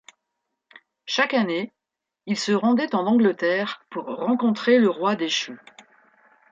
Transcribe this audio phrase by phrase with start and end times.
[1.05, 1.71] Chaque année,
[2.25, 5.59] il se rendait en Angleterre pour rencontrer le roi déchu.